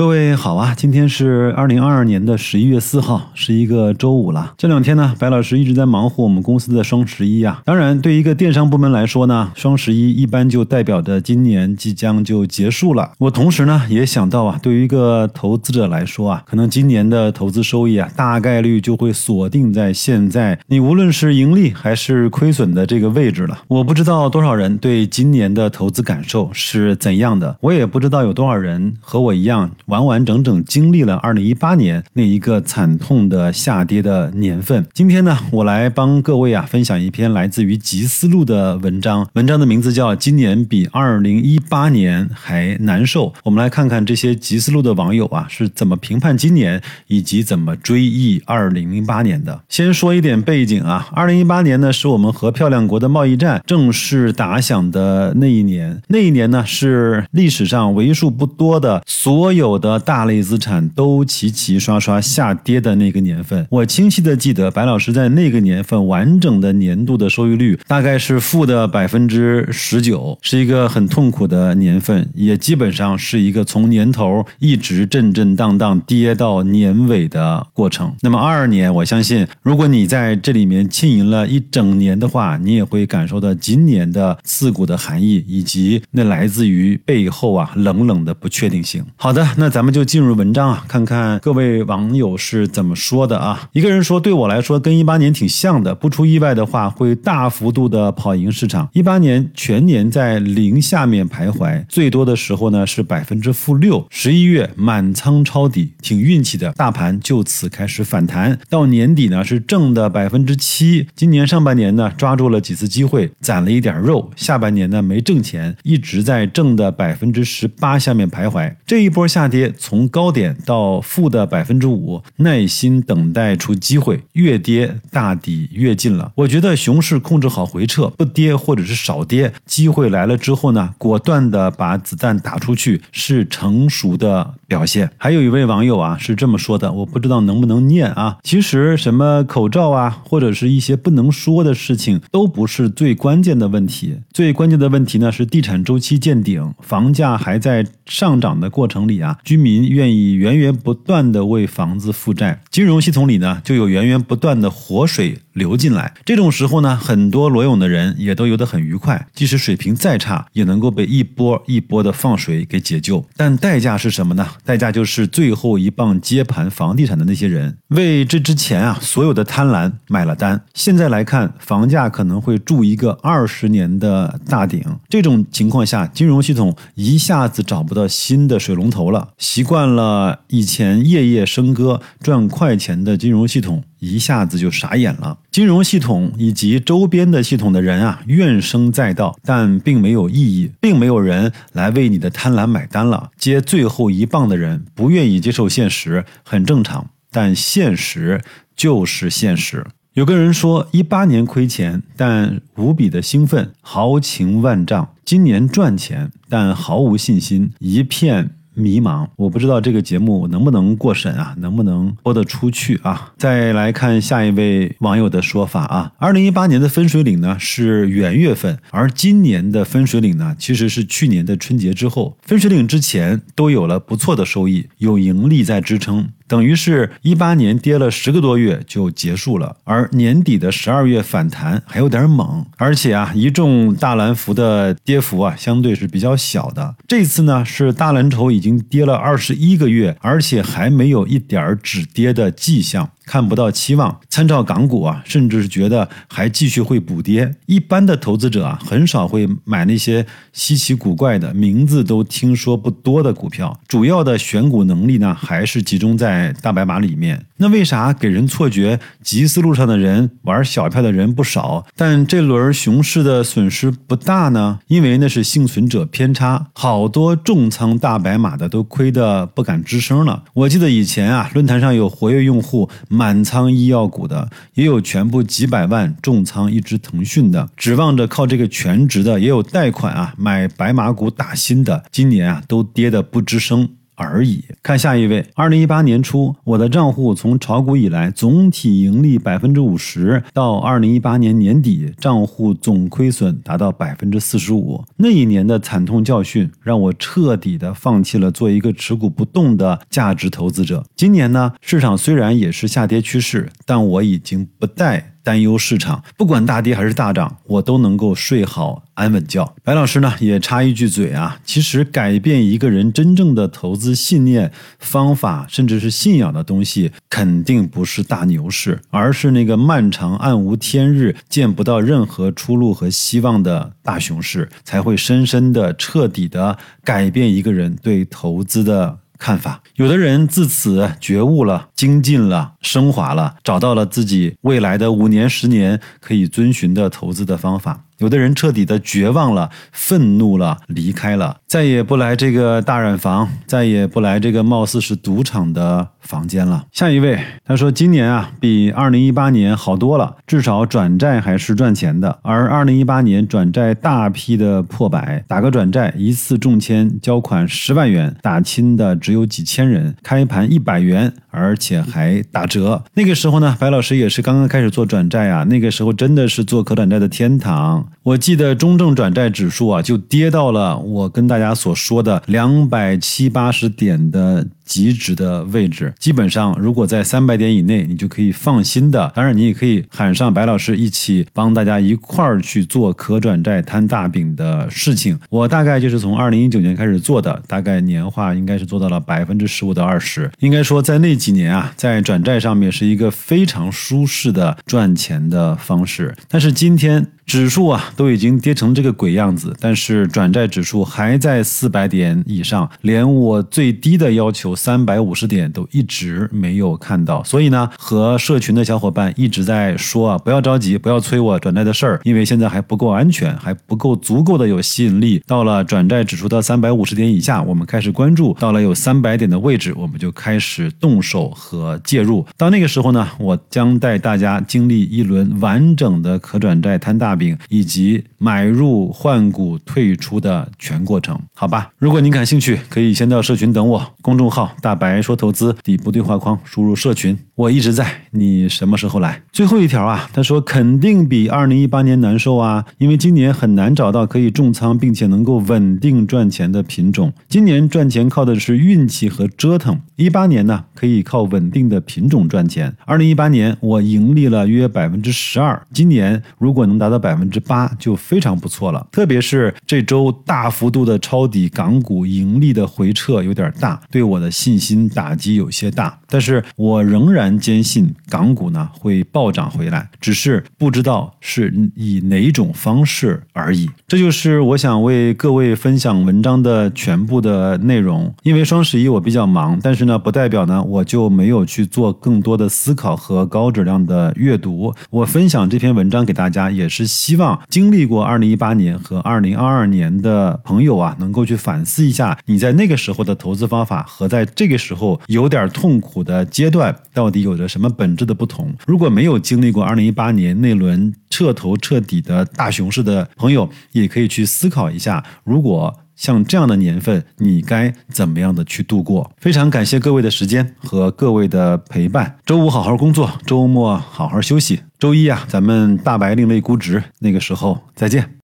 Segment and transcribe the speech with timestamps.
[0.00, 4.54] 各位好啊，今天是二零二二年的十一月四号，是一个周五了。
[4.56, 7.60] 这两天呢，白老师一直在忙活我们公司的双十一啊。
[7.66, 13.12] 当然，对一个电商部门来说呢，双十一一般就代表着今年即将就结束了。
[13.18, 23.58] 我同时呢也想到啊，对于一个投资者来说啊，可能今年的投资收益啊，大概率就会锁定在现在你无论是盈利还是亏损的这个位置了。
[23.68, 29.70] 我不知道多少人对今年的投资感受是怎样的，我也不知道有多少人和我一样。
[29.90, 34.86] 完完整整经历了二零一八年那一个惨痛的下跌的年份。
[34.94, 43.26] 今天呢，我来帮各位啊分享一篇来自于吉思路的文章，文章的名字叫《今年比二零一八年还难受》。
[43.42, 49.60] 我们来看看这些吉思路的网友啊是怎么评判今年，以及怎么追忆二零零八年的。
[49.68, 59.79] 先说一点背景啊，二零一八年呢是我们和漂亮国的贸易战正式打响的那一年，那一年呢是历史上为数不多的所有。
[59.80, 78.14] 的大类资产都齐齐刷刷下跌的那个年份，我清晰的记得白老师在那个年份完整的年度的收益率大概是负的百分之十九，是一个很痛苦的年份，也基本上是一个从年头一直震震荡荡跌到年尾的过程。
[78.20, 89.04] 那么二二年，我相信如果你在这里面浸淫了一整年的话，你也会感受到今年的刺骨的含义，以及那来自于背后啊冷冷的不确定性。
[89.16, 89.70] 好的，那。
[89.70, 93.68] 咱们就进入文章啊，看看各位网友是怎么说的啊。
[93.72, 98.88] 一个人说，对我来说跟一八年挺像的，不出意外的话会大幅度的跑赢市场。
[98.92, 104.04] 一八年全年在零下面徘徊，最多的时候呢是百分之负六。
[104.10, 111.06] 十一月满仓抄底，挺运气的，大盘就此开始反弹，到年底呢是正的百分之七。
[111.14, 118.74] 今年上半年呢抓住了几次机会，攒了一点肉，下半年呢没挣钱，一直在正的百分之十八下面徘徊。
[118.84, 119.70] 这一波下跌。
[119.76, 126.32] 从高点到负的百分之五，耐心等待出机会，越跌大底越近了。
[126.36, 135.10] 我觉得熊市控制好回撤，不跌或者是少跌，机会来了之后呢，果断的把子弹打出去，是成熟的表现。
[135.18, 138.38] 还有一位网友啊是这么说的，我不知道能不能念啊。
[138.44, 144.18] 其实什么口罩啊，或者是一些不能说的事情，都不是最关键的问题。
[144.32, 149.38] 最关键的问题呢是地产周期见顶，房价还在上涨的过程里啊。
[149.44, 156.12] 居民愿意源源不断的为房子负债，金融系统里呢就有源源不断的活水流进来。
[156.24, 163.24] 这种时候呢，很多裸泳的人也都游得很愉快，即使水平再差，也能够被一波一波的放水给解救。
[163.36, 164.48] 但代价是什么呢？
[164.64, 170.64] 代价就是最后一棒接盘房地产的那些人，为这之前啊所有的贪婪买了单。
[170.72, 174.82] 现在来看，房价可能会筑一个二十年的大顶。
[175.10, 179.28] 这种情况下，金融系统一下子找不到新的水龙头了。
[179.36, 185.38] 习惯了以前夜夜笙歌赚快钱的金融系统，一下子就傻眼了。
[185.50, 193.30] 金融系统以及周边的系统的人啊，怨声载道，但并没有意义，并没有人来为你的贪婪买单了。
[193.36, 197.10] 接最后一棒的人不愿意接受现实，很正常。
[197.30, 198.42] 但现实
[198.74, 199.86] 就是现实。
[200.14, 208.50] 有个人说，一八年亏钱，但无比的兴奋，豪情万丈；今年赚钱，但毫无信心，一片。
[208.74, 213.32] 迷茫，我不知道这个节目能不能过审啊，能不能播得出去啊？
[213.36, 226.28] 再来看下一位网友的说法啊，二零一八年的分水岭呢是元月份，而今年的分水岭呢其实是去年的春节之后，分水岭之前都有了不错的收益，有盈利在支撑。
[226.50, 236.96] 等于是一八年跌了十个多月就结束了，而年底的十二月反弹还有点猛，而且啊，一众大蓝幅的跌幅啊，相对是比较小的。
[237.06, 243.08] 这次呢，是大蓝筹已经跌了二十一个月，而且还没有一点止跌的迹象。
[243.30, 247.54] 看不到期望，参照港股啊，甚至是觉得还继续会补跌。
[247.66, 253.78] 一般的投资者啊，很少会买那些稀奇古怪的名字都听说不多的股票。
[253.86, 257.46] 主要的选股能力呢，还是集中在大白马里面。
[257.58, 264.80] 那为啥给人错觉集思路上的人玩小票的人不少，但这轮熊市的损失不大呢？
[264.88, 270.42] 因为那是幸存者偏差，好多重仓大白马的都亏得不敢吱声了。
[270.54, 272.90] 我记得以前啊，论坛上有活跃用户。
[273.20, 283.90] 满仓医药股的，也有全部几百万重仓一只腾讯的，指望着靠这个全职的，也有贷款啊买白马股打新的，今年啊都跌得不吱声。
[284.26, 284.64] 而已。
[284.82, 295.04] 看下一位，二零一八年初，我的账户从炒股以来总体盈利百分之五十，到二零一八年年底，账户总亏损达到百分之四十五。
[295.16, 301.04] 那一年的惨痛教训，让我彻底的放弃了做一个持股不动的价值投资者。
[301.16, 305.29] 今年呢，市场虽然也是下跌趋势，但我已经不带。
[305.42, 309.74] 担忧市场，不管大跌还是大涨，我都能够睡好安稳觉。
[309.82, 329.19] 白老师呢也插一句嘴啊，其实改变一个人真正的投资信念、方法，甚至是信仰的东西，肯定不是大牛市，而是那个漫长暗无天日、见不到任何出路和希望的大熊市，才会深深的、彻底的改变一个人对投资的。
[329.40, 338.04] 看法，有的人自此觉悟了、精进了、升华了，找到了自己未来的五年、十年可以遵循的投资的方法。
[338.20, 346.84] 有的人彻底的绝望了、愤怒了，离开了，再也不来这个大染坊，再也不来这个貌似是赌场的房间了。
[346.92, 352.38] 下一位，他说今年啊比二零一八年好多了，至少转债还是赚钱的。
[352.42, 363.02] 而二零一八年转债大批的破百，打个转债一次中签交款十万元，打亲的只有几千人，开盘一百元，而且还打折。
[363.14, 368.08] 那个时候呢，白老师也是刚刚开始做转债啊，那个时候真的是做可转债的天堂。
[368.22, 376.12] 我记得中证转债指数啊，就跌到了我跟大家所说的两百七八十点的极值的位置。
[376.18, 379.30] 基本上，如果在三百点以内，你就可以放心的。
[379.36, 385.38] 当然，你也可以喊上白老师一起帮大家一块儿去做可转债摊大饼的事情。
[385.48, 390.50] 我大概就是从二零一九年开始做的，大概年化应该是做到了百分之十五到二十。
[390.58, 396.34] 应该说，在那几年啊，在转债上面是一个非常舒适的赚钱的方式。
[396.48, 397.28] 但是今天。
[397.50, 407.42] 指数啊都已经跌成这个鬼样子，但是转债指数还在四百点以上，连我最低的要求三百五十点都一直没有看到。
[407.42, 415.42] 所以呢，和社群的小伙伴一直在说啊，不要着急，不要催我转债的事儿，因为现在还不够安全，还不够足够的有吸引力。
[415.44, 422.46] 到了转债指数到三百五十点以下，我们开始关注；到了有三百点的位置，我们就开始动手和介入。
[422.56, 427.39] 到那个时候呢，我将带大家经历一轮完整的可转债摊大。
[427.68, 431.90] 以及买入、换股、退出的全过程，好吧？
[431.98, 438.06] 如果您感兴趣，可以先到社群等我，公众号“大白说投资”底部对话框输入“社群”，我一直在。
[438.32, 439.42] 你什么时候来？
[439.50, 447.32] 最后一条啊，他说肯定比二零一八年难受啊，因为今年很难找到可以重仓并且能够稳定赚钱的品种。
[447.48, 452.94] 今年赚钱靠的是运气和折腾，一八年呢可以靠稳定的品种赚钱。
[453.06, 457.29] 二零一八年我盈利了约百分之十二，今年如果能达到百。
[457.30, 466.18] 百分之八就非常不错了，特别是这周大幅度的抄底港股盈利的回撤有点大，对我的信心打击有些大。
[466.28, 473.88] 但是我仍然坚信港股呢会暴涨回来，只是不知道是以哪种方式而已。
[474.08, 478.34] 这就是我想为各位分享文章的全部的内容。
[478.42, 484.92] 因为双十一我比较忙，但是呢不代表呢我就没有去做更多的思考和高质量的阅读。
[485.10, 487.19] 我分享这篇文章给大家也是。
[487.20, 498.74] 希望经历过二零一八年和二零二二年的朋友啊，能够去反思一下，你在那个时候的投资方法和在这个时候有点痛苦的阶段，到底有着什么本质的不同？
[498.86, 509.32] 如果没有经历过二零一八年那轮彻头彻底的大熊市的朋友，也可以去思考一下，如果像这样的年份，你该怎么样的去度过？
[509.38, 512.36] 非常感谢各位的时间和各位的陪伴。
[512.44, 514.82] 周五好好工作，周末好好休息。
[514.98, 518.34] 周一啊，咱们大白另类估值，那个时候再见。